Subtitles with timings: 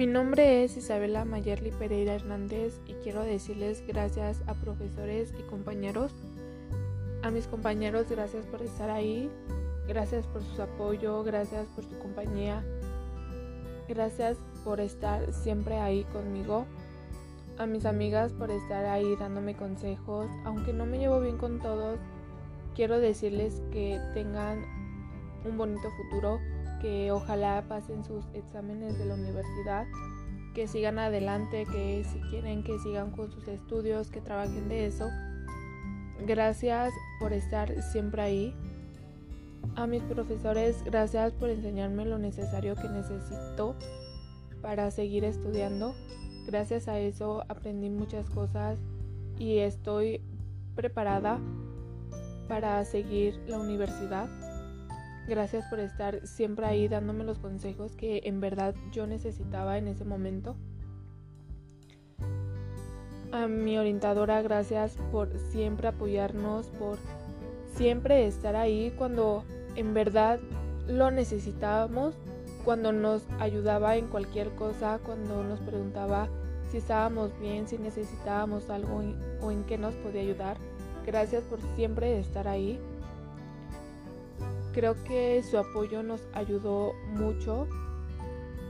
[0.00, 6.10] Mi nombre es Isabela Mayerli Pereira Hernández y quiero decirles gracias a profesores y compañeros.
[7.22, 9.30] A mis compañeros, gracias por estar ahí,
[9.86, 12.64] gracias por su apoyo, gracias por su compañía,
[13.90, 16.64] gracias por estar siempre ahí conmigo.
[17.58, 21.98] A mis amigas por estar ahí dándome consejos, aunque no me llevo bien con todos,
[22.74, 24.64] quiero decirles que tengan
[25.44, 26.40] un bonito futuro
[26.80, 29.86] que ojalá pasen sus exámenes de la universidad,
[30.54, 35.08] que sigan adelante, que si quieren que sigan con sus estudios, que trabajen de eso.
[36.26, 38.54] Gracias por estar siempre ahí.
[39.76, 43.76] A mis profesores, gracias por enseñarme lo necesario que necesito
[44.62, 45.94] para seguir estudiando.
[46.46, 48.78] Gracias a eso aprendí muchas cosas
[49.38, 50.20] y estoy
[50.74, 51.38] preparada
[52.48, 54.28] para seguir la universidad.
[55.28, 60.04] Gracias por estar siempre ahí dándome los consejos que en verdad yo necesitaba en ese
[60.04, 60.56] momento.
[63.32, 66.98] A mi orientadora, gracias por siempre apoyarnos, por
[67.74, 69.44] siempre estar ahí cuando
[69.76, 70.40] en verdad
[70.88, 72.16] lo necesitábamos,
[72.64, 76.28] cuando nos ayudaba en cualquier cosa, cuando nos preguntaba
[76.70, 79.02] si estábamos bien, si necesitábamos algo
[79.40, 80.56] o en qué nos podía ayudar.
[81.06, 82.78] Gracias por siempre estar ahí.
[84.72, 87.66] Creo que su apoyo nos ayudó mucho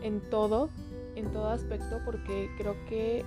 [0.03, 0.71] en todo,
[1.15, 3.25] en todo aspecto, porque creo que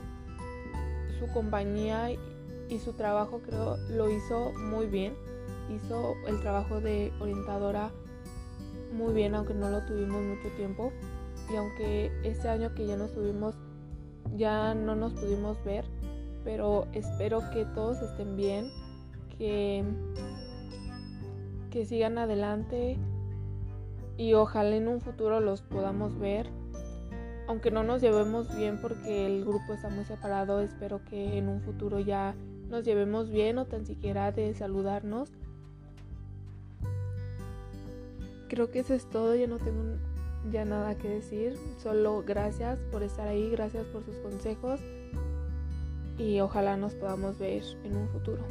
[1.20, 5.14] su compañía y su trabajo creo lo hizo muy bien.
[5.70, 7.92] Hizo el trabajo de orientadora
[8.92, 10.92] muy bien, aunque no lo tuvimos mucho tiempo.
[11.52, 13.56] Y aunque este año que ya nos tuvimos,
[14.36, 15.86] ya no nos pudimos ver,
[16.44, 18.72] pero espero que todos estén bien,
[19.38, 19.84] que
[21.74, 23.00] que sigan adelante
[24.16, 26.48] y ojalá en un futuro los podamos ver.
[27.48, 31.62] Aunque no nos llevemos bien porque el grupo está muy separado, espero que en un
[31.62, 32.36] futuro ya
[32.70, 35.32] nos llevemos bien o tan siquiera de saludarnos.
[38.50, 39.98] Creo que eso es todo, ya no tengo
[40.52, 44.80] ya nada que decir, solo gracias por estar ahí, gracias por sus consejos
[46.20, 48.44] y ojalá nos podamos ver en un futuro.